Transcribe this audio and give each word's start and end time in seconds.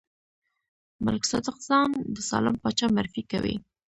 ملک 1.05 1.23
صادق 1.31 1.57
ځان 1.67 1.89
د 2.15 2.17
سالم 2.29 2.55
پاچا 2.61 2.87
معرفي 2.95 3.23
کوي. 3.31 3.55